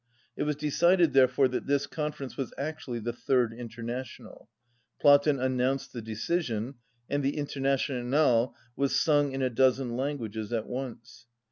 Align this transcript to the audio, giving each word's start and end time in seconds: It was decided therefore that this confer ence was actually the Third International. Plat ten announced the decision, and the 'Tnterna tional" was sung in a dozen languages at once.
It 0.35 0.41
was 0.45 0.55
decided 0.55 1.13
therefore 1.13 1.47
that 1.49 1.67
this 1.67 1.85
confer 1.85 2.23
ence 2.23 2.35
was 2.35 2.55
actually 2.57 2.97
the 2.97 3.13
Third 3.13 3.53
International. 3.53 4.49
Plat 4.99 5.21
ten 5.21 5.37
announced 5.39 5.93
the 5.93 6.01
decision, 6.01 6.73
and 7.07 7.21
the 7.21 7.33
'Tnterna 7.33 7.75
tional" 8.07 8.53
was 8.75 8.99
sung 8.99 9.31
in 9.31 9.43
a 9.43 9.49
dozen 9.51 9.95
languages 9.95 10.51
at 10.51 10.65
once. 10.65 11.27